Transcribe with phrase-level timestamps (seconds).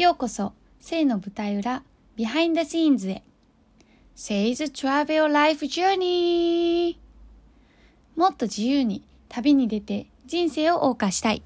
[0.00, 1.82] ようこそ、性の舞台裏、
[2.16, 3.22] Behind the Scenes へ。
[4.16, 6.96] Say's Travel Life Journey!
[8.16, 11.42] もっと自由に旅に出て人生を謳歌したい。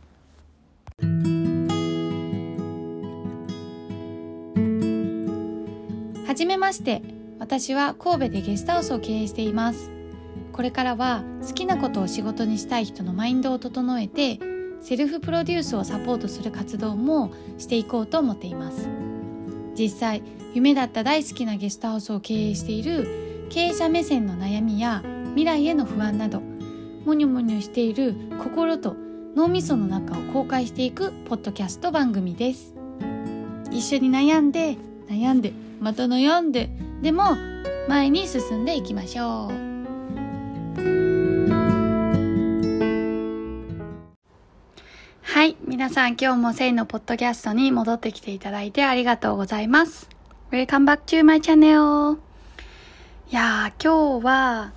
[6.25, 7.03] はじめまして。
[7.41, 9.91] 私は神戸でゲストハウスを経営しています。
[10.53, 14.39] これからは好きなことを仕事にしたい人のマインドを整えて、
[14.85, 18.87] セルフプロデュースをサポートする活動もしていこうと思っています。
[19.75, 26.43] 実際、夢だった大好きなゲストハウスを経営している経営者目線の悩みや未来への不安など、
[27.07, 28.95] もにょもにょしている心と
[29.35, 32.75] 脳みその中を公開していくポッドキャスト番組です。
[33.71, 34.77] 一緒に悩んで、
[35.09, 36.69] 悩んで、また悩んで、
[37.01, 37.37] でも
[37.89, 39.51] 前に進んでいきましょ
[40.81, 41.04] う。
[45.45, 45.57] はい。
[45.67, 50.09] 皆さん今日もセイのポッドキャストに戻ってきていただいてありがとうございます。
[50.51, 52.17] Welcome back to my channel!
[53.31, 54.73] いやー、今日は、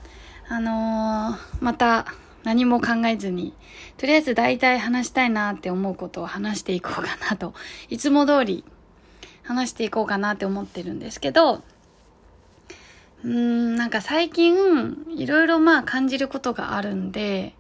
[0.50, 2.08] あのー、また
[2.44, 3.54] 何も考えずに、
[3.96, 7.54] とりあえず大体話したいなって思うことを話していこうかなと、
[7.88, 8.66] いつも通り
[9.44, 11.64] 話していこうかなって思ってるんですけど、
[13.24, 17.56] うーん、なんか最近、いろいろまあ感じることがあるんで、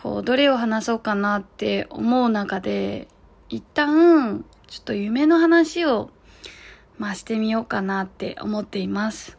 [0.00, 3.08] こう、どれを話そうかなって思う中で、
[3.48, 6.10] 一旦、ちょっと夢の話を、
[6.98, 9.36] まあしてみようかなって思っています。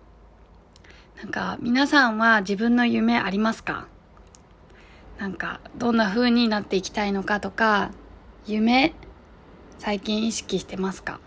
[1.22, 3.88] なんか、皆さんは自分の夢ありますか？
[5.18, 7.92] なんか、どんな風になっていきたいのかとか、
[8.46, 8.94] 夢、
[9.78, 11.22] 最近意識してますか？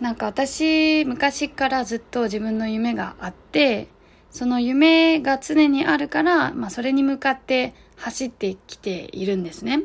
[0.00, 3.86] なんか私、昔からずっと自分の夢があって、
[4.30, 9.82] その夢が常にあるから、まあそれに向かって走ってきているんですね。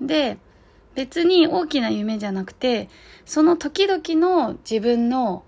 [0.00, 0.38] で、
[0.94, 2.88] 別に大きな夢じゃなくて、
[3.24, 5.44] その時々の自分の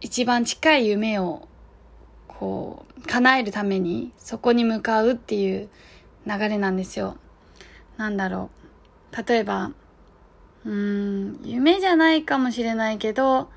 [0.00, 1.48] 一番近い夢を
[2.26, 5.68] こう叶えるためにそこに向かうっていう
[6.26, 7.16] 流れなんですよ。
[7.96, 8.50] なんだろ
[9.12, 9.28] う。
[9.28, 9.72] 例えば、
[10.64, 13.48] うーん、夢じゃないかもしれないけど、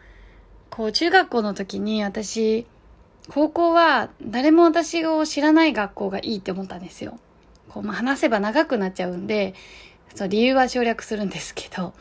[0.69, 2.65] こう中学校の時に私、
[3.29, 7.19] 高校は誰も私を知らない学校がいいって思ったんですよ。
[7.75, 9.53] こう、まあ、話せば長くなっちゃうんで、
[10.15, 11.93] そう、理由は省略するんですけど、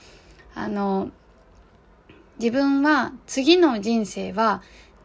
[0.54, 1.10] あの、
[2.38, 4.62] 自分は次の人生は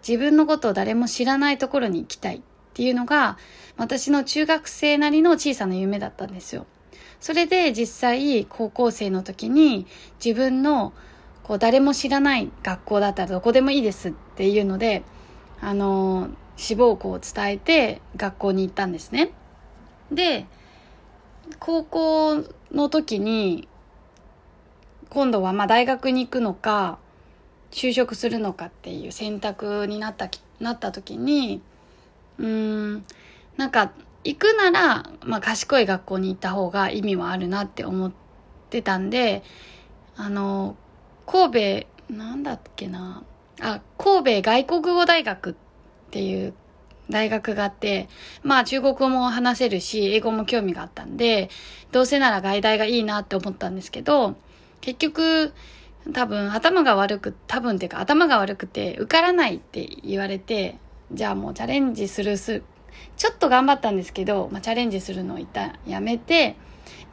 [0.07, 2.41] 自分のことを誰も知らないところに行きたいっ
[2.74, 3.38] ていうのが
[3.78, 6.66] 私の中学生なりの小さな夢だったんですよ。
[7.19, 9.86] それで実際高校生の時に
[10.24, 10.94] 自分の
[11.44, 15.03] こう誰も知らない学校だったらどこでもいいですっていうので
[15.62, 19.31] あの志望校を伝えて学校に行ったんですね。
[20.12, 20.46] で
[21.58, 23.68] 高校の時に
[25.10, 27.00] 今度はまあ大学に行くのか
[27.72, 30.30] 就職するのかっていう選択になった
[30.60, 31.62] なった時に
[32.38, 33.06] うん
[33.58, 33.92] なんか
[34.24, 38.12] 行くなら、まあ、賢い学校に行った方が意味はあるなって思っ
[38.70, 39.44] てたんで
[40.16, 40.76] あの
[41.26, 43.24] 神戸なんだっけな
[43.62, 45.56] あ神戸外国語大学っ
[46.12, 46.54] ていう
[47.09, 48.08] 大学があって、
[48.44, 51.50] まあ中国語も話せるし、英語も興味があったんで、
[51.92, 54.36] どうせなら外大がいいなって思ったんですけど、
[54.81, 55.53] 結局、
[56.14, 60.78] 多分頭が悪く、多分っていうか頭が悪くて受からないって言われて、
[61.12, 62.64] じゃあもうチャレンジするす、
[63.18, 66.56] ちょっと頑張ったんですけど、まあチャレンジするのを一旦やめて、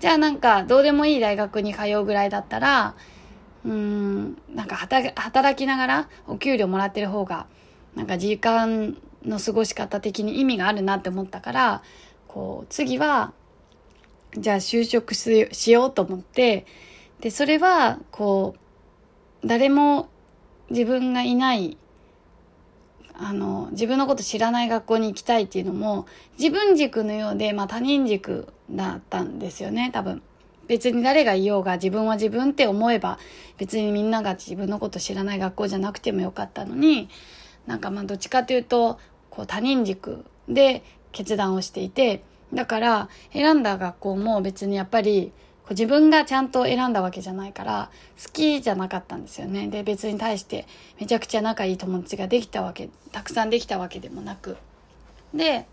[0.00, 2.94] じゃあなんかどうでもいい大学に通うぐらいだったら、
[3.64, 7.46] うーん、なんか働きながらお給料もらってる方が、
[7.94, 8.96] なんか時間
[9.26, 11.82] の過ごし方的に意味があるなって思ったから、
[12.28, 13.32] こう、次は、
[14.36, 16.66] じゃあ就職しようと思って、
[17.20, 18.54] で、それは、こ
[19.42, 20.08] う、誰も
[20.70, 21.76] 自分がいない、
[23.14, 26.06] あの、自分のこと知らない学校に行きたいっていうのも、
[26.38, 30.22] 自分軸のようで、まあ他人軸だったんですよね、多分。
[30.66, 33.18] 別に誰がいようが自分は自分って思えば、
[33.56, 37.08] 別にみんなが自分のこと知らない学校じゃなくてもよかったのに、
[37.66, 38.98] なんかまあどっちかというと、
[39.36, 42.22] こう他人軸で決断をしていて、
[42.54, 47.90] だから選んだ学校も別にやっぱりこう自分がちゃんと選んだわけじゃないから
[48.24, 49.68] 好きじゃなかったんですよね。
[49.68, 50.66] で別に対して
[50.98, 54.56] めちゃくちゃ仲いい友達ができたわけ、たくさんできたわけでもなく。
[55.34, 55.66] で、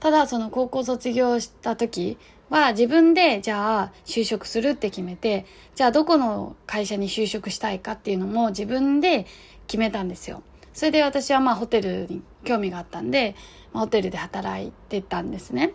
[0.00, 5.46] ただその高校卒業した時は自分でじゃあ就職するって決めて、
[5.76, 9.26] じゃあどこの会社に就職したいかっていうのも自分で
[9.68, 10.42] 決めたんですよ。
[10.72, 13.34] それで私はまあホテルに興味があったんで、
[13.72, 15.74] まあ、ホテルで働いてたんですね。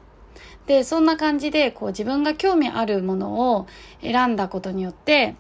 [0.68, 3.68] で、そんな感じで、こう自分が興味あるものを
[4.02, 5.36] 選んだことによって、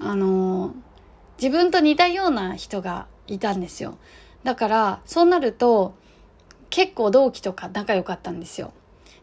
[0.00, 0.74] あの、
[1.40, 3.98] 自分と似たような人がいたんですよ。
[4.42, 5.94] だから、そうなると、
[6.70, 8.72] 結構同期とか仲良かったんですよ。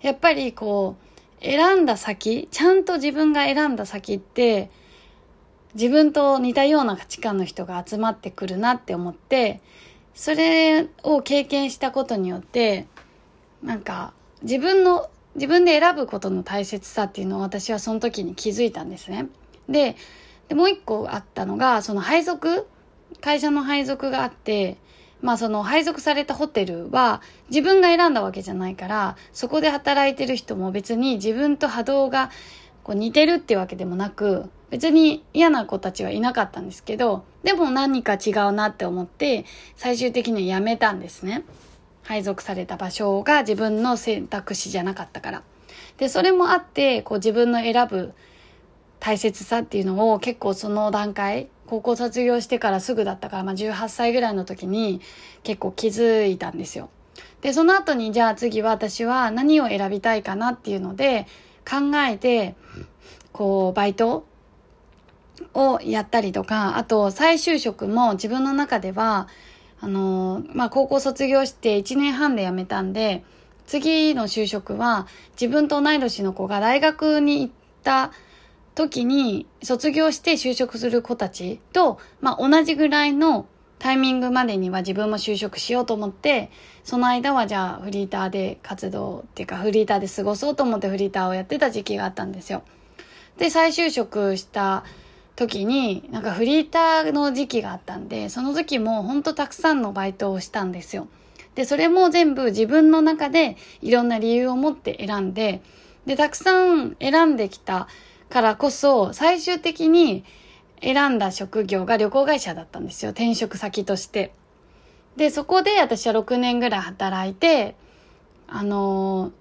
[0.01, 0.95] やっぱりこ
[1.41, 4.71] う、選んだ先、ちゃんと自分が選んだ先って、
[5.73, 9.61] 自分と似たような価値観の人が集まってくるなって思って、
[10.13, 12.87] それを経験したことによって、
[13.63, 19.27] なんか自分の、自分で選ぶことの大切さっていうのを私はその時に気づいたんですね。
[19.69, 19.95] で、
[20.49, 22.67] でもう一個あったのが、その配属
[23.21, 24.77] 会社の配属があって、
[25.21, 32.31] まあその配属されたホテルは自分が選んだわけじゃないから、そこで働いてる人も別に自分と波動が
[32.83, 39.45] こう似てるっていうわけでもなく、別に嫌な子たちはいなかったんですけど、でも何か違うなって思って、
[39.75, 41.43] 最終的には辞めたんですね。
[42.03, 45.43] 配属された場所が自分の選択肢じゃなかったから。
[45.97, 48.13] で、それもあって、こう自分の選ぶ
[49.01, 55.01] 大切さっていうのを結構その段階、高校卒業してからすぐだったから、まあ18歳ぐらいの時に
[55.43, 56.89] 結構気づいたんですよ。
[57.41, 61.27] で、その後にじゃあ次は私は何を選びたいかなっていうので
[61.69, 62.55] 考えて、
[63.33, 64.25] こう、バイト
[65.53, 69.27] をやったりとか、あと再就職も自分の中では、
[69.79, 73.23] あの、まあ、高校卒業して1年半で辞めたんで、
[73.65, 75.07] 次の就職は
[75.39, 77.53] 自分と同い年の子が大学に行っ
[77.83, 78.11] た
[78.75, 83.45] 時に卒業して就職する子たちと、まあ、同じぐらいの
[83.79, 86.51] タイミングまでには自分も就職しようと思って、
[86.83, 92.61] その間はじゃあフリーターで活動っていうかフリーターで過ごそうと思ってフリーターをやってた時期があったんですよ。
[93.37, 94.83] で、再就職した
[95.41, 101.07] 時に、なんかフリーターの時期があったんで、その時もほんとたくさんのバイトをしたんですよ。
[101.55, 105.61] で、それも全部自分の中でいろんな理由を持って選んで、
[106.05, 107.87] で、たくさん選んできた
[108.29, 110.23] からこそ、最終的に
[110.81, 113.11] 選んだ職業が旅行会社だったんですよ。
[113.11, 114.33] 転職先として。
[115.17, 117.75] で、そこで私は6年ぐらい働いて、
[118.47, 119.31] あの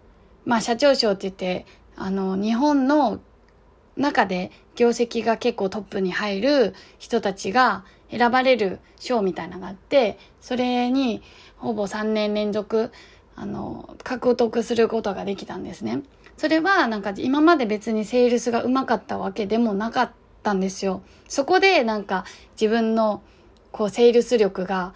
[0.46, 3.20] まあ、社長賞って言って、あの、日本の
[3.96, 4.50] 中で
[4.80, 11.20] 業績が結構トップに入る人たちが選ばれる賞みたいなのがあって、それに
[11.58, 12.90] ほぼ3年連続、
[13.36, 16.00] あの、獲得することができたんですね。
[16.38, 20.12] それはなんか今まで別にセールスがうまかったわけでもなかっ
[20.42, 21.02] たんですよ。
[21.28, 22.24] そこでなんか
[22.58, 23.22] 自分の
[23.72, 24.94] こうセールス力が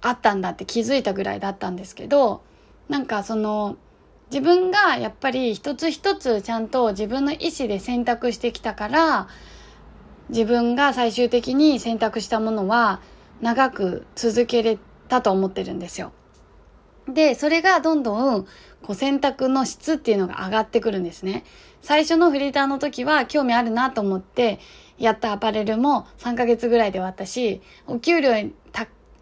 [0.00, 2.42] あったんだって気づいたぐらいだったんですけど、
[2.88, 3.76] なんかその
[4.30, 9.28] 自分がやっぱり一つ一つちゃんと自分の意思で選択してきたから、
[10.28, 13.00] 自分が最終的に選択したものは
[13.40, 14.78] 長く続けれ
[15.08, 16.12] たと思ってるんですよ。
[17.08, 18.44] で、それがどんどん
[18.82, 21.44] こう選択の質っていうのが上がってくるんですね。
[21.80, 24.58] 最初のフリーターの時は興味あるなと思って
[24.98, 28.32] やったアパレルも3ヶ月ぐらいで終わったし、お給料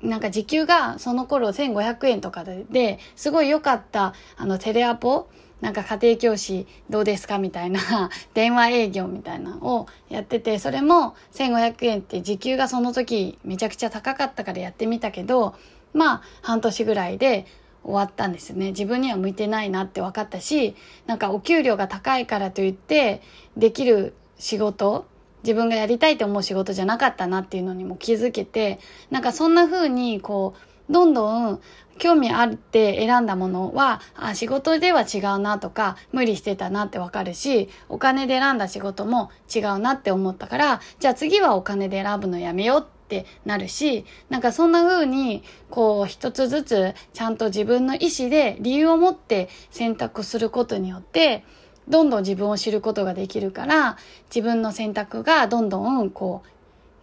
[0.04, 5.28] なんか時給がその頃1500円とかで、すごい良かった、あの、テレアポ
[5.60, 7.80] なんか家庭教師どうですかみたいな
[8.34, 15.54] 電話営業みたいなのをやってて、それも1500円って時給がその時めちゃくちゃ高かったからやってみたけど、
[15.94, 17.46] まあ半年ぐらいで
[17.82, 18.68] 終わったんですね。
[18.68, 20.76] 自分には向いてないなって分かったし、
[21.06, 23.22] なんかお給料が高いからといって
[23.56, 25.06] できる仕事
[25.44, 31.60] 自分がやりたいと思う仕事じゃなかったなっていうのにも気づけて、なんかそんな風にこう、どんどん
[31.98, 51.44] 興味あって選んだものは、あ、仕事では違うなとか、無理してたなってわかるし、お金で選んだ仕事も違うなって思ったから、じゃあ次はお金で選ぶのやめようってなるし、なんかそんな風に、こう一つずつちゃんと自分の意思で理由を持って選択することによって、
[51.88, 53.96] どんどん自分を知ることができるから、
[54.34, 56.48] 自分の選択がどんどん、こう、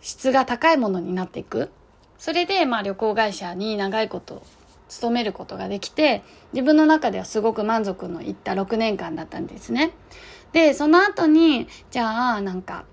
[0.02, 1.70] 質が高いものになっていく。
[2.18, 4.44] それで、まあ旅行会社に長いこと
[4.90, 6.24] 勤めることができて、
[6.54, 9.92] 自分の中ではすごく満足のいった6年間だったんですね。
[10.52, 12.86] で、その後に、じゃあ、なんか、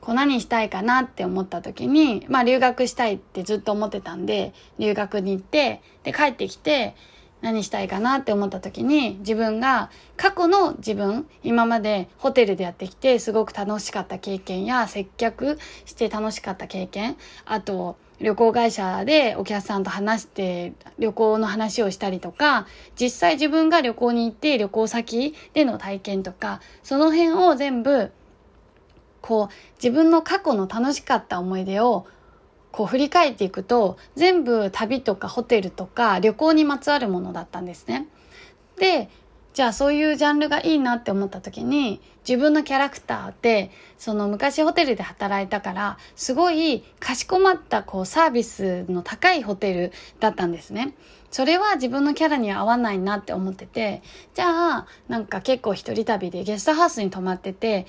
[0.00, 6.94] こう何したいかなって思った時に、まあ留学したいってずっと思ってたんで、留学に行って、で帰ってきて、
[7.40, 17.16] 何したいかなって思った時に自分が過去の自分今までホテルでやってきてすごく楽しかった経験や接客して楽しかった経験
[17.46, 22.66] あと旅行会社でお客さんと話して旅行の話をしたりとか
[23.00, 28.12] 実際自分が旅行に行って旅行先での体験とかその辺を全部
[29.22, 32.06] こう自分の過去の楽しかった思い出を
[32.72, 38.06] こう振り返っていくと全部旅とかホテルとか旅行にまつわるものだったんですね。
[38.78, 39.10] で、
[39.52, 50.94] じゃあそういうジャンルがいいなって思った時に、自分のキャラクターって、その昔ホテルで働いたから、すごいかしこまったこうサービスの高いホテルだったんですね。
[51.30, 54.02] それは自分のキャラには合わないなって思ってて、
[54.34, 57.86] じゃあ、なんか結構一人旅でゲストハウスに泊まってて、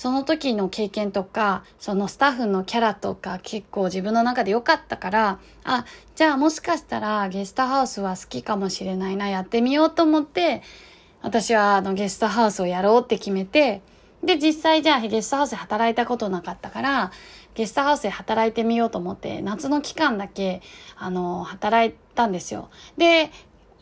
[0.00, 10.62] その時の経験とか、そのスタッフのキャラとか結構自分の中で良かったから、あ、じゃあもしかしたらゲストハウスは好きかもしれないな、やってみようと思って、
[11.20, 13.82] 私はあのゲストハウスをやろうって決めて、
[14.24, 17.12] で、実際じゃあゲストハウスで働いたことなかったから、
[17.54, 20.62] ゲストハウスで働いてみようと思って、夏の期間だけ、
[20.96, 22.70] あの、働いたんですよ。
[22.96, 23.30] で、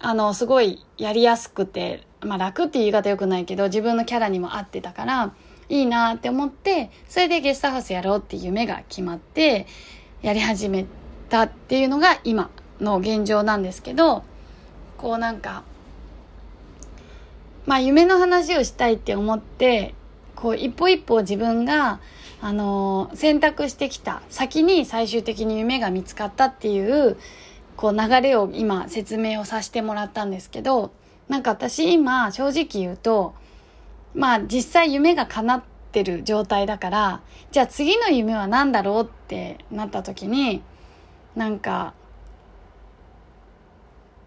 [0.00, 5.32] あの、すごいやりやすくて、まあ楽っていう言い方良くないけど、自分のキャラにも合ってたから、
[5.68, 9.66] いいなって思って、それでゲストハウスやろうっていう夢が決まって、
[10.22, 10.86] やり始め
[11.28, 14.24] たっていうのが今の現状なんですけど、
[14.96, 15.62] こうなんか、
[17.66, 19.94] まあ夢の話をしたいって思って、
[20.34, 22.00] こう一歩一歩自分が、
[22.40, 27.16] あの、選択してきた先に最終的に夢が見つかったっていう、
[27.76, 30.92] こう流れを今説明をさせてもらったんですけど、
[31.28, 33.34] なんか私今正直言うと、
[34.18, 37.20] まあ実際夢が叶ってる状態だから、
[37.52, 40.60] じゃあ次の夢は何だろうってなった時に、
[41.36, 41.94] なんか、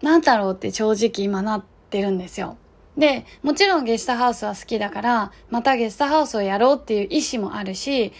[0.00, 2.56] なんだろうって正直今なってるんですよ。
[2.96, 8.14] で、もちろんゲストハウスは好きだから、またゲストハウスをやろうっていう意思もあるし、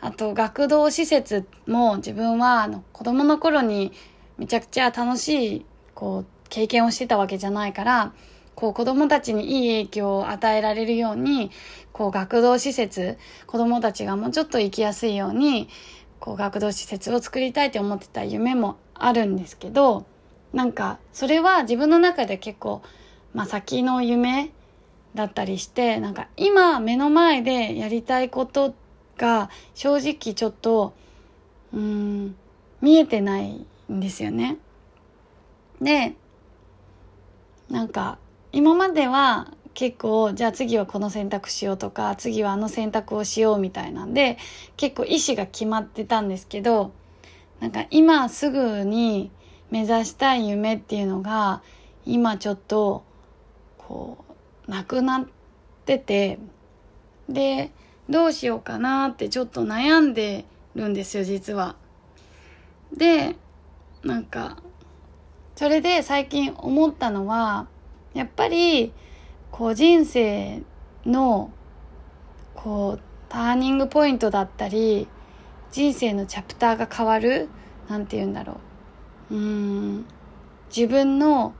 [0.00, 3.92] あと学童施設も自分はあの子供の頃に
[4.38, 8.12] めちゃくちゃ楽しいこう経験をしてたわけじゃないから、
[8.58, 11.52] こう子供たちにいい影響を与えられるように、
[11.92, 15.68] こう学童施設、子供たちがもうちょっと行きやすいように、
[16.18, 20.06] こう学童施設を作りたいって思ってた夢もあるんですけど、
[20.52, 22.82] なんかそれは自分の中で結構
[23.34, 24.50] まあ、先の夢
[25.14, 28.74] だったりしてなんか今目の前でやりたいこと
[29.16, 30.94] が正直ちょっと
[31.72, 32.36] うん
[32.80, 34.56] 見えてないんですよね。
[35.80, 36.14] で
[37.70, 38.18] なんか
[38.52, 44.38] 今までは結構じゃあ次はこの選択しようとか次はあの選択をしようみたいなんで
[44.76, 46.92] 結構意思が決まってたんですけど
[47.60, 49.30] なんか今すぐに
[49.70, 51.62] 目指したい夢っていうのが
[52.06, 53.04] 今ちょっと
[53.76, 54.24] こ
[54.66, 55.26] うなくなっ
[55.84, 56.38] てて
[57.28, 57.70] で
[58.08, 61.76] どうしようかなってちょっと悩んでるんですよ実は。
[62.96, 63.36] で
[64.02, 64.56] なんか
[65.56, 67.66] それで最近思ったのは
[68.18, 68.92] やっぱり
[69.52, 70.62] こう人生
[71.06, 71.52] の
[72.56, 75.06] こうターニングポイントだったり
[75.70, 77.48] 人生のチャプターが変わる
[77.88, 78.56] なんて言うんだろ
[79.30, 79.34] う。
[79.36, 80.04] うん。
[80.74, 81.54] 自分の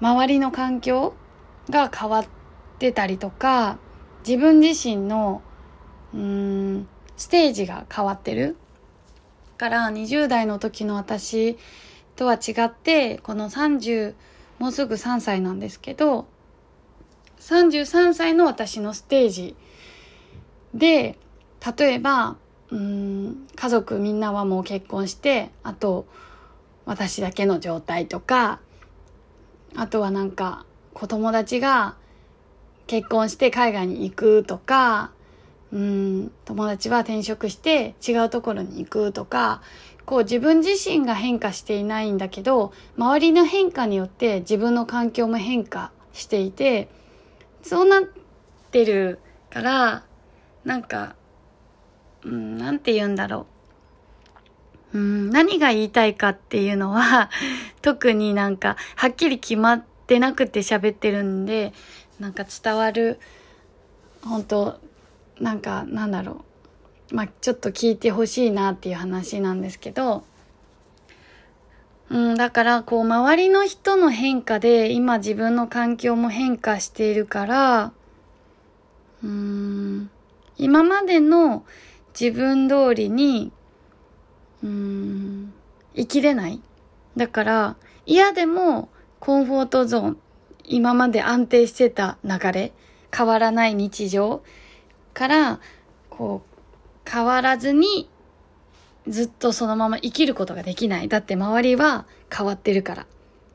[0.00, 1.14] 周りの環境
[1.68, 2.26] が変わっ
[2.78, 3.78] てたりとか
[4.24, 5.42] 自分自身の
[6.14, 6.86] うん
[7.16, 8.56] ステージが変わってる。
[9.58, 11.58] から20代の時の私
[12.14, 14.14] とは違ってこの30
[14.62, 16.28] もうすぐ3歳なんですけど
[17.40, 19.56] 33歳の私のステージ
[20.72, 21.18] で
[21.76, 22.36] 例えば
[22.70, 26.06] うん家族みんなはもう結婚してあと
[26.84, 28.60] 私だけの状態とか
[29.74, 30.64] あとはなんか
[30.94, 31.96] 子供たちが
[32.86, 35.10] 結婚して海外に行くとか、
[35.72, 39.60] うん、友達は転職して違うところに行くとか、
[40.06, 46.88] こう自分自身が変化していないんだけど、周りの変化によって自分の環境も変化していて、
[47.62, 48.02] そうなっ
[48.70, 50.04] てるから、
[50.64, 51.14] なんか、
[52.24, 53.46] うん、なんて言うんだろ
[54.92, 54.98] う。
[54.98, 57.30] うん、何が言いたいかっていうのは、
[57.80, 61.72] 特になんか、はっきり決まってなくて喋ってるんで、
[62.18, 63.18] なんか伝わる、
[64.22, 64.78] 本当
[65.40, 66.51] なんかなんだろう。
[67.12, 70.24] まあちょっと聞いてほしいなっていう話なんですけど、
[72.08, 77.92] うん、だからこう周りの人の変化で今自分の環境も変化しているから、
[79.22, 80.10] うん、
[80.56, 81.64] 今までの
[82.18, 83.52] 自分通りに、
[84.64, 85.52] うん、
[85.94, 86.60] 生きれない。
[87.16, 87.76] だから
[88.06, 88.88] 嫌でも
[89.20, 90.18] コンフォートゾーン、
[90.64, 92.72] 今まで安定してた流れ、
[93.14, 94.42] 変わらない日常
[95.14, 95.60] から、
[96.10, 96.51] こう、
[97.08, 98.08] 変わらずに
[99.08, 101.08] ずっとそのまま生きることができない。
[101.08, 103.06] だって周りは変わってるから。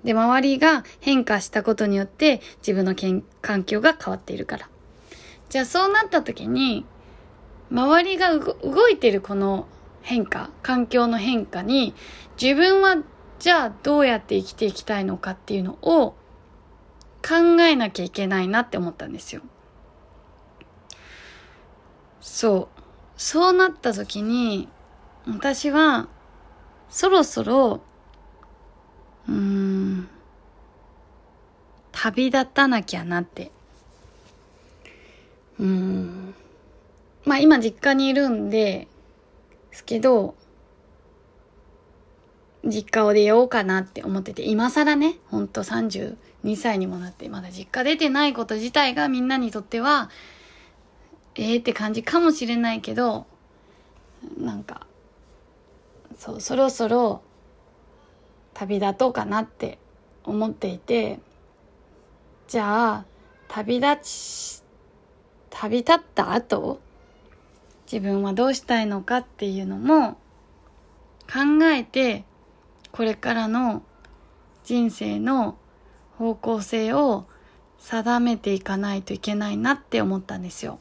[0.03, 4.69] で、周りが変化したことによって自分のけん環境が変わっているから。
[5.49, 6.85] じゃあそうなった時に、
[7.71, 9.67] 周りが動いてるこの
[10.01, 11.93] 変化、環境の変化に
[12.41, 12.97] 自分は
[13.39, 16.15] じゃあどうやって生きていきたいのかっていうのを
[17.27, 19.41] 考えなきゃいけないなって思ったんですよ。
[22.21, 22.76] そう。
[23.17, 24.69] そうなった時に、
[25.27, 26.07] 私は、
[26.89, 27.81] そろそろ、
[29.27, 30.07] うーん、
[31.91, 33.51] 旅立たなきゃなって。
[35.59, 36.35] うーん。
[37.25, 38.87] まあ今実家にいるんで、
[39.71, 40.35] すけど、
[42.63, 46.15] 実家を出ようかなって思ってて、今更ね、ほんと32
[46.55, 50.09] 歳にもなって、まだ実家出てないこと自体がみんなにとっては、
[51.37, 53.27] ええー、って感じかもしれないけど、
[54.37, 54.87] なんか、
[56.17, 57.21] そう、そろそろ
[58.55, 59.77] 旅立とうかなって
[60.23, 61.19] 思っていて、
[62.47, 63.05] じゃあ、
[63.47, 64.63] 旅立ち、
[65.51, 66.79] 旅立った後、
[67.91, 70.13] 自分はどうしたいのかっていうのも
[71.31, 72.25] 考えて、
[72.91, 73.83] これからの
[74.63, 75.55] 人生の
[76.17, 77.25] 方向性を
[77.77, 80.79] 定めていかないといけないなって思ったんですよ。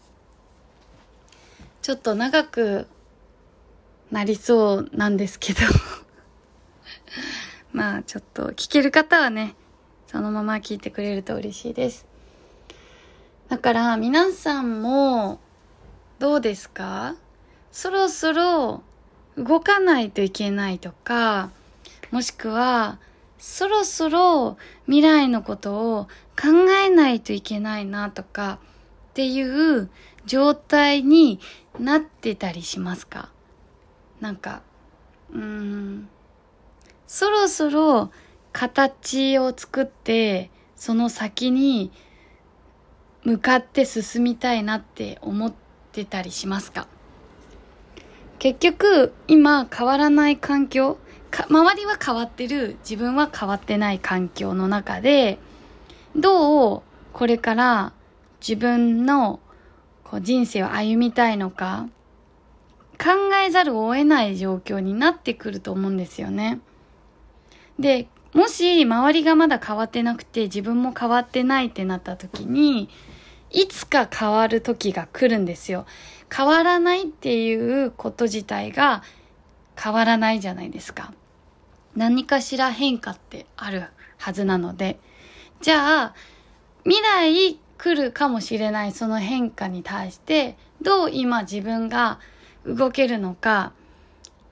[1.86, 2.88] ちょっと長く
[4.10, 5.60] なりそうなんですけど
[7.72, 9.54] まあちょっと聞ける方はね、
[10.08, 12.04] そのまま聞いてくれると嬉しいです。
[13.48, 15.38] だから皆さんも
[16.18, 17.14] どうですか？
[17.70, 18.82] そろそろ
[19.38, 21.50] 動かないといけないとか、
[22.10, 22.98] もしくは
[23.38, 28.58] そろそろ未来のことを考えないといけないなとか
[29.10, 29.88] っていう
[30.26, 31.38] 状態に
[31.78, 33.30] なってたりしますか？
[34.20, 34.62] なんか、
[35.32, 36.08] うーん、
[37.06, 38.10] そろそろ
[38.52, 41.90] 形を作って、その先に
[43.24, 45.52] 向かって進みたいなって思っ
[45.92, 46.86] てたりしますか？
[48.38, 50.98] 結局、今変わらない環境、
[51.30, 55.38] 周りは変わってる、自分は変わってない環境の中で、
[56.14, 57.92] どうこれから
[58.40, 59.40] 自分の
[60.08, 61.88] こう人生を歩みたいのか、
[62.96, 63.10] 考
[63.44, 66.60] えざるを得ない状況になってくると思うんですよね。
[67.80, 72.88] で、もし周りがまだ変わってなくて自分も変わってないってなった時に、
[73.50, 75.86] いつか変わる時が来るんですよ。
[76.32, 79.02] 変わらないっていうこと自体が
[79.76, 81.14] 変わらないじゃないですか。
[81.96, 83.86] 何かしら変化ってある
[84.18, 85.00] はずなので。
[85.62, 86.14] じゃあ、
[86.84, 92.18] 未来来るかもしれないその変化に対して、どう今自分が
[92.66, 93.72] 動けるのか、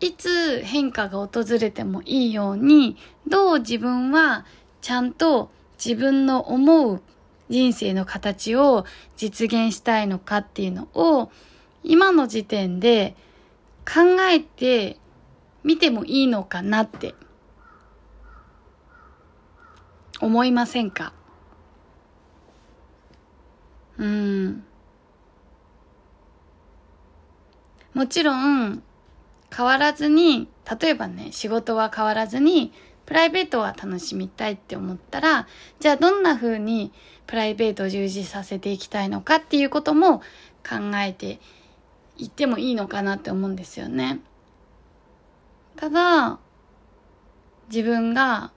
[0.00, 4.44] いつ変化が訪れてもいいように、どう自分は
[4.80, 5.50] ちゃんと
[5.82, 7.02] 自分の思う
[7.48, 8.84] 人生の形を
[9.16, 11.30] 実現したいのかっていうのを、
[11.82, 13.14] 今の時点で
[13.86, 14.98] 考えて
[15.62, 17.14] みてもいいのかなって
[20.20, 21.12] 思いませんか？
[23.98, 24.64] うん。
[27.94, 28.82] もちろん、
[29.56, 30.48] 変わらずに、
[30.80, 32.72] 例えばね、仕事は変わらずに、
[33.06, 35.46] プライベートは楽しみたいって思ったら、
[35.78, 36.92] じゃあどんな風に
[37.26, 40.20] プライベートを充実させていきたいのかっていうことも
[40.68, 41.38] 考えて
[42.16, 44.20] いってもいいのかなって思うんですよね。
[45.76, 46.38] ただ、
[47.68, 48.52] 自分が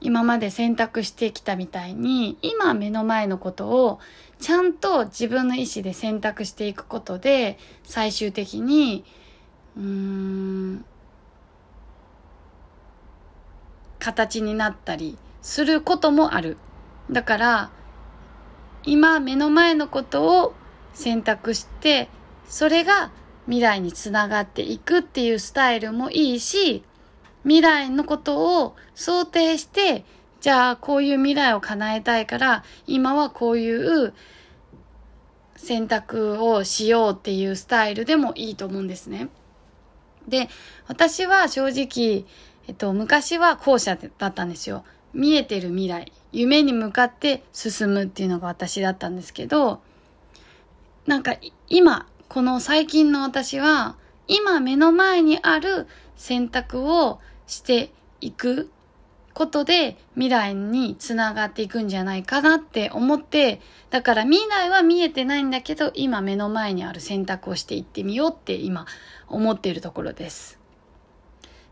[0.00, 3.98] 今まで選択してきたみたいに、今目の前のことを
[4.38, 9.04] ちゃんと自分の意思で選択していくことで、最終的に、
[9.76, 10.84] うーん、
[13.98, 16.58] 形になったりすることもある。
[17.10, 17.70] だから、
[18.84, 20.54] 今目の前のことを
[20.94, 22.08] 選択して、
[22.46, 23.10] それが
[23.46, 26.84] 未来につながっていくっていうスタイルもいいし、
[27.46, 30.04] 未来のことを想定して、
[30.40, 34.12] じゃあこういう未来を叶えたいから、今はこういう
[35.56, 39.28] 選択をしようっていうスタイルでもいいと思うんですね。
[40.28, 40.48] で、
[40.88, 42.24] 私は正直、
[42.66, 44.84] えっと、昔は後者だったんですよ。
[45.14, 49.80] 見えてる未来、夢に向かって進むっていうのが私だったんですけど、
[51.06, 51.36] なんか
[51.68, 58.70] 今、この最近の私は、今目の前にある選択をしていく
[59.34, 68.86] ことで未来につながっていくんじゃないかなって思って、だから未来は見えてないんだけど、今目の前にある選択をしていってみようって今
[69.28, 70.58] 思っているところです。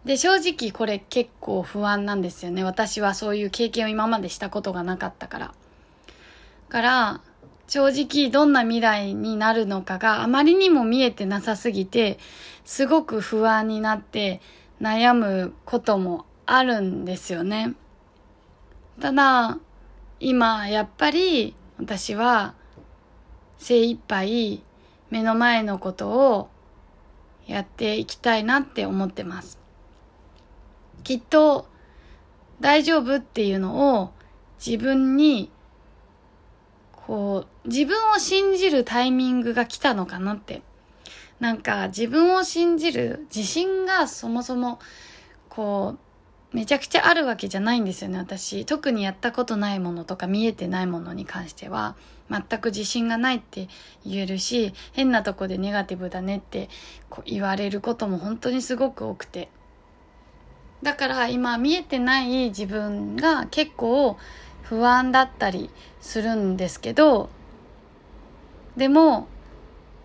[0.04, 2.62] で、正直これ結構不安なんですよね。
[2.62, 5.54] 私はそういう経験を今までしたことがなかったから。
[6.68, 7.20] から、
[7.66, 12.18] 正直どんな未来になるのかがあまりにも見えてなさすぎて、
[12.66, 14.42] すごく不安になって、
[14.80, 17.74] 悩むこともあるんですよね。
[19.00, 19.58] ただ、
[20.20, 22.54] 今、やっぱり、私は、
[23.58, 24.62] 精一杯、
[25.10, 26.48] 目の前のことを、
[27.46, 29.58] やっていきたいなって思ってます。
[31.02, 31.66] きっと、
[32.60, 34.12] 大丈夫っていうのを、
[34.64, 35.50] 自分に、
[36.92, 40.62] こう、自分を信じるタイミングが来たのかなって。
[41.40, 44.79] なんか、自分を信じる自信がそもそも、
[45.49, 45.97] こ
[46.53, 48.64] う、めちゃくちゃあるわけじゃないんですよね、私。
[48.64, 51.97] 特にやったことないものとか見えてないものに関しては、
[52.31, 53.68] 全く自信がないって
[54.07, 56.68] 言えるし、変なとこでネガティブだねって
[57.11, 59.49] こう言われることも本当にすごく多くて。
[60.83, 64.18] だから今見えてない自分が結構
[64.62, 65.70] 不安だったり
[66.01, 67.31] するんですけど、
[68.77, 69.29] でも、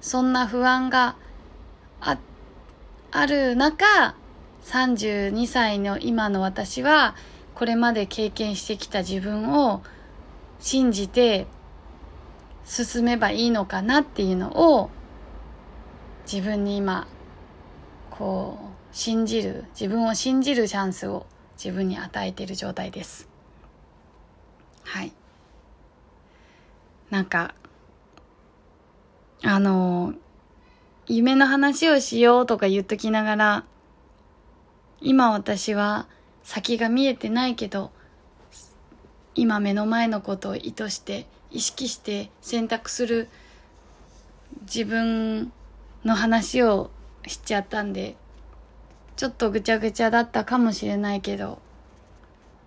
[0.01, 1.15] そんな不安が
[2.01, 2.17] あ、
[3.12, 4.15] ある中、
[4.63, 7.15] 32歳の今の私は
[7.55, 9.81] これまで経験してきた自分を
[10.59, 11.47] 信じて
[12.65, 14.89] 進めばいいのかなっていうのを
[16.31, 17.07] 自分に今
[18.12, 21.25] こう信じる自分を信じるチャンスを
[21.57, 23.27] 自分に与えている状態です。
[24.83, 25.12] はい。
[27.09, 27.55] なんか
[29.43, 30.13] あの
[31.08, 33.65] 夢の話をしようとか言っときながら
[35.02, 36.08] 今私は
[36.43, 37.91] 先が見えてないけど
[39.36, 43.30] 今目の前のことを意図して意識して選択する
[44.63, 45.52] 自分
[46.04, 46.91] の話を
[47.25, 48.17] しちゃったんで
[49.15, 51.60] ちょっとぐちゃぐちゃだったかもしれないけど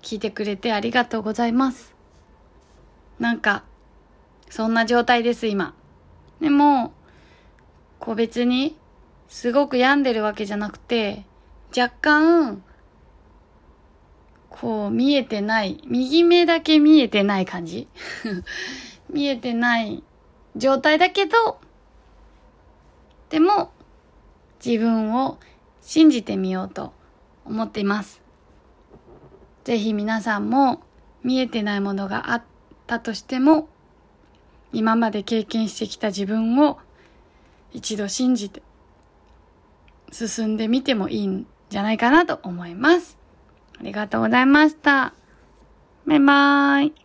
[0.01, 1.95] 聞いてくれてありがとうございます。
[3.19, 3.63] なんか
[4.51, 5.75] そんな状態です今。
[6.43, 6.93] でも
[7.99, 8.77] こう別に
[9.29, 11.25] すごく病んでるわけじゃなくて
[11.77, 12.63] 若干、
[14.51, 17.89] こう見えてない、右目だけ見えてない感じ
[19.09, 20.03] 見えてない
[20.55, 21.61] 状態だけど、
[23.31, 23.73] でも
[24.63, 25.39] 自分を
[25.81, 26.93] 信じてみようと
[27.47, 28.21] 思っています。
[29.65, 30.83] ぜひ皆さんも
[31.23, 32.43] 見えてないものがあっ
[32.87, 33.69] たとしても、
[34.73, 36.79] 今まで経験してきた自分を
[37.73, 38.63] 一度信じて
[40.11, 43.19] 進んでみてもいいんじゃないかなと思います。
[43.81, 45.15] ありがとうございました。
[46.07, 47.03] バイバーイ。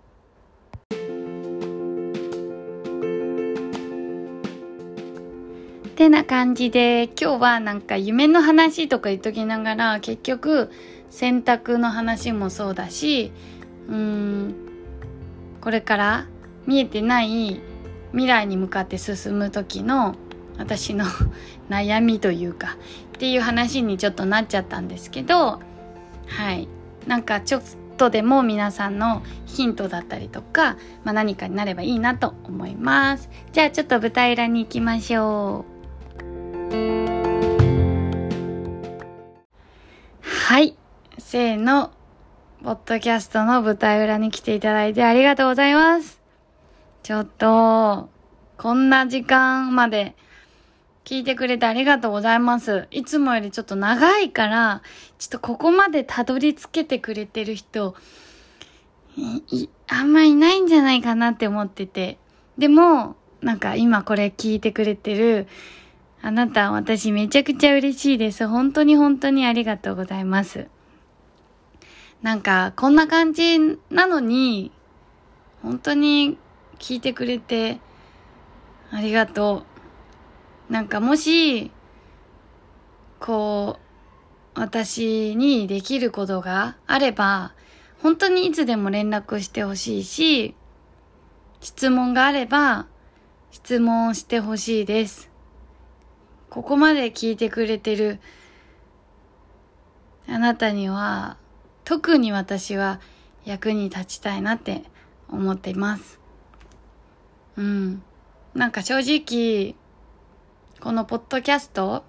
[5.98, 10.70] てな感じで、今日はなんか夢の話とか言っときながら、結局、
[11.10, 13.32] 選択の話もそうだし、
[13.88, 14.56] うーん、
[15.60, 16.28] これから
[16.68, 17.60] 見えてない
[18.12, 20.16] 未来に向かって進む時の
[20.58, 21.06] 私の
[21.70, 22.78] 悩みというか
[23.16, 25.60] っていう話にちょっとなっちゃったんですけど
[26.28, 26.68] はい。
[27.08, 27.62] なんかちょっ
[27.98, 33.30] とでも皆さんのヒントだったりとか、まあ、何かになればいいなと思います。
[33.54, 35.66] じゃあちょっと舞台裏に行きましょ
[36.72, 36.76] う。
[40.22, 40.76] はい。
[41.18, 41.92] せーの。
[42.64, 46.27] ポッドキャストの舞台裏に来ていただいてありがとうございます。
[47.08, 48.10] ちょっと
[48.58, 50.18] こんな時間まで
[51.06, 52.90] 聞いてくれてありがとうございます。
[52.92, 54.82] いつもよりちょっと長いから、
[55.18, 57.96] ちょっとここまでたどり着けてくれてる人、
[59.16, 62.18] いあんまいないんじゃないかなって思ってて。
[62.58, 65.48] でも、なんか今これ聞いてくれてる、
[66.22, 68.46] あなた、私めちゃくちゃ嬉しいです。
[68.50, 70.68] 本当に本当にありがとうございます。
[72.22, 74.74] なんか、こんな感じなのに、
[75.64, 76.38] 本当に
[76.80, 77.80] 聞いてくれて、
[78.92, 79.66] ありがと
[80.70, 80.74] う。
[80.74, 81.72] なんかもし、
[83.20, 83.80] こ
[84.56, 87.54] う、私にできることがあれば、
[88.02, 90.56] 本当にいつでも連絡してほしいし、
[91.62, 92.88] 質問があれば、
[93.52, 95.30] 質問してほしいです。
[96.50, 98.20] ここまで聞いてくれてる
[100.30, 101.38] あなたには、
[101.86, 103.00] 特に私は
[103.46, 104.84] 役に立ちたいなって
[105.30, 106.20] 思っています。
[107.58, 108.04] うん。
[108.54, 109.76] なんか正直、
[110.80, 112.04] このポッドキャスト、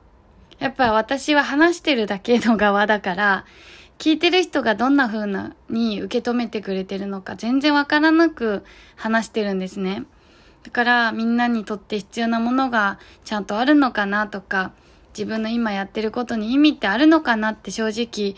[0.59, 3.45] やっぱ私は話してるだけの側だから、
[3.99, 8.63] 聞いてる人がどんな風なに受け止めてくれてるのか全然わからなく
[8.95, 10.05] 話してるんですね。
[10.63, 14.73] だからみんなにとって必要なものがちゃんとあるのかなとか、
[15.09, 18.37] 自分の今やってることに意味ってあるのかなって正直、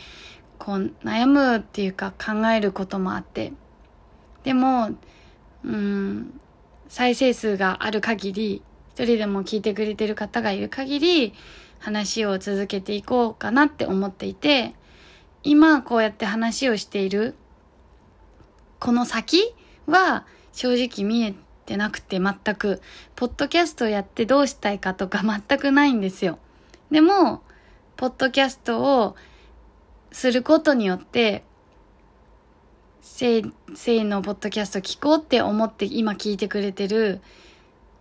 [0.58, 3.52] こう悩むっていうか考えることもあって。
[4.44, 4.90] でも、
[5.62, 6.39] うん、
[6.90, 11.32] 再生数がある限り、一人でも聞いてくれてる方がいる限り、
[11.78, 14.74] 話を続けていこうかなって思っていて、
[15.42, 17.34] 今こうやって話をしている
[18.80, 19.54] この先
[19.86, 21.34] は正直見え
[21.66, 22.80] てなくて全く、
[23.14, 26.38] ポッドキャストをやってどうしたいかとか 全くないんですよ。
[26.90, 27.42] でも、
[27.96, 29.16] ポッドキャストを
[30.10, 31.44] することによって、
[33.00, 37.20] せい、せいのポッドキャスト聞こうって思って今聞いてくれてる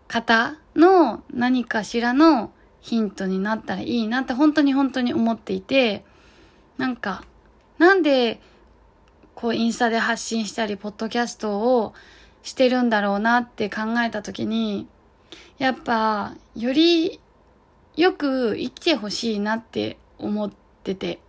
[0.08, 6.04] 方の何かしらのヒントになったらいいなって本当に本当に思っていて、
[6.78, 7.24] なんか、
[7.78, 8.42] なんで、
[9.36, 11.94] こうインスタで発信したり、ポッドキャストを
[12.44, 14.88] してるんだろうなって考えたときに、
[15.58, 17.20] やっぱ、より
[17.96, 20.52] よく生きてほしいなって思っ
[20.84, 21.20] てて。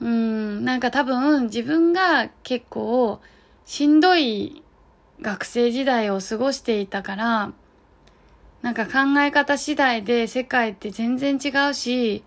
[0.00, 3.20] うん、なんか多分自分が結構
[3.64, 4.62] しんどい
[5.20, 7.52] 学生時代を過ごしていたから、
[8.62, 12.22] なんか考え方次第で世界って全然違うし、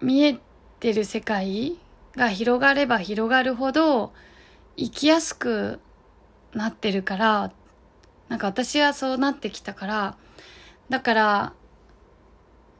[0.00, 0.38] 見え
[0.80, 1.76] てる世界
[2.16, 4.12] が広がれば広がるほど
[4.76, 5.80] 生きやすく
[6.54, 7.52] なってるから、
[8.28, 10.16] なんか私はそうなってきたから、
[10.88, 11.52] だから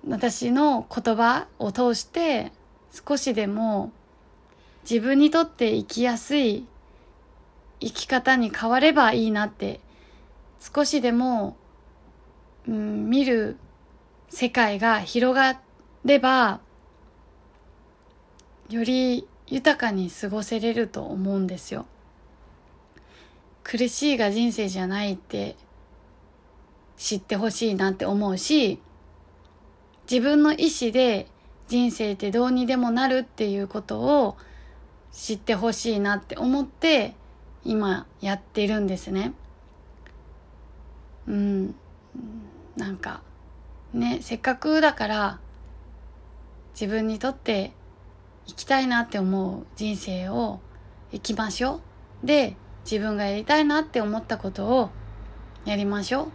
[0.09, 2.53] 私の言葉を通して
[2.90, 3.92] 少しでも
[4.88, 6.66] 自分にとって生きやすい
[7.81, 9.81] 生き方に変わればいいなって
[10.61, 11.57] 少しでも、
[12.66, 13.57] うん、見る
[14.31, 15.61] 世界が広が
[16.05, 16.61] れば
[18.68, 21.87] より豊かに過ごせれると思うんですよ。
[23.64, 25.57] 苦しいが人生じゃないって
[26.96, 28.81] 知ってほしいなって思うし
[30.11, 31.27] 自分の意志で
[31.68, 34.37] 人生ってどうにでもなるっていうことを
[35.12, 37.14] 知ってほしいなって思って
[37.64, 39.33] 今やってるんですね。
[41.26, 41.74] うん。
[42.76, 43.22] なんか、
[43.92, 45.40] ね、せっかくだから
[46.72, 47.72] 自分にとって
[48.46, 50.61] 生きたいなって思う人生を
[51.12, 51.81] 生きましょ
[52.22, 52.26] う。
[52.26, 54.90] で、自分がやりたいなって思ったことを
[55.66, 56.28] やりましょう。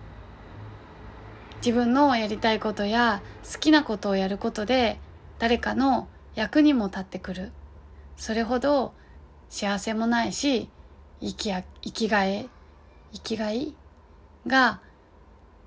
[1.65, 4.99] 自分のやりたいことや好きなことをやることで
[5.43, 7.51] 誰かの役にも立ってくる。
[8.15, 8.93] それほど
[9.49, 10.69] 幸せもないし、
[11.19, 12.49] 生きや、生きがい、
[13.11, 13.75] 生きがい
[14.47, 14.79] が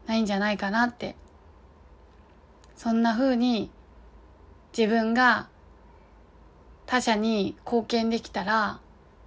[0.07, 1.15] ないんじゃないかなって。
[2.75, 3.71] そんな風に
[4.75, 5.49] 自分が
[6.87, 8.81] 他者に貢献できたら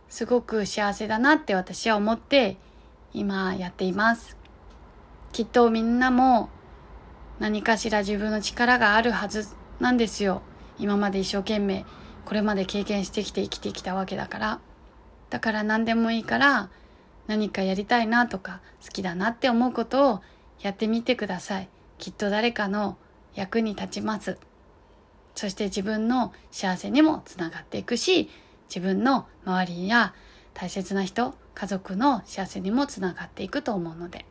[0.08, 2.58] すごく幸せだなって私は思って
[3.14, 4.36] 今やっています。
[5.32, 6.50] きっとみんなも
[7.38, 10.42] 何かしら自分の力があるはずなんですよ。
[10.78, 11.86] 今まで一生懸命
[12.26, 14.60] これまで経験してきて生きてきたわけだから。
[15.30, 16.70] だから何でもいいから
[17.28, 20.22] 何かやりたいなとか好きだなって思うことを
[20.62, 21.70] やってみてください。
[21.98, 22.98] きっと誰かの
[23.36, 24.38] 役に立ちます。
[25.36, 28.30] そして自分の幸せにもつながっていくし、
[28.68, 30.13] 自分の周りや
[30.54, 34.26] 大切な人、家族の幸せにもつながっていくと思うので。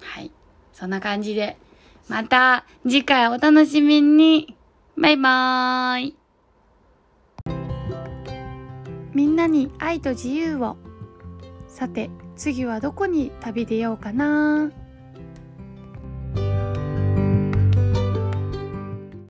[0.00, 0.30] はい。
[0.72, 1.56] そんな感じで、
[2.10, 4.56] また次回お楽しみに。
[5.00, 6.16] バイバーイ。
[9.14, 10.76] みんなに愛と自由を。
[11.68, 14.72] さて、次はどこに旅出ようかな